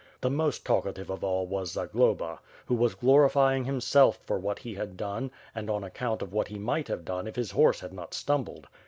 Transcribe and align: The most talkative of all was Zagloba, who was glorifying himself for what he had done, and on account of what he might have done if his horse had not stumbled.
The 0.21 0.31
most 0.31 0.65
talkative 0.65 1.11
of 1.11 1.23
all 1.23 1.45
was 1.45 1.73
Zagloba, 1.73 2.39
who 2.65 2.73
was 2.73 2.95
glorifying 2.95 3.65
himself 3.65 4.17
for 4.23 4.39
what 4.39 4.57
he 4.57 4.73
had 4.73 4.97
done, 4.97 5.29
and 5.53 5.69
on 5.69 5.83
account 5.83 6.23
of 6.23 6.33
what 6.33 6.47
he 6.47 6.57
might 6.57 6.87
have 6.87 7.05
done 7.05 7.27
if 7.27 7.35
his 7.35 7.51
horse 7.51 7.81
had 7.81 7.93
not 7.93 8.15
stumbled. 8.15 8.65